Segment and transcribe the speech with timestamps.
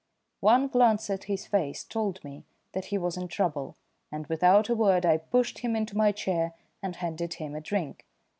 [0.39, 3.75] One glance at his face told me that he was in trouble,
[4.11, 8.07] and without a word I pushed him into my chair and handed him a drink.